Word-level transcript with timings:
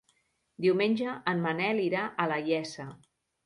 Diumenge 0.65 1.13
en 1.33 1.45
Manel 1.45 1.85
irà 1.87 2.09
a 2.09 2.29
la 2.35 2.41
Iessa. 2.51 2.91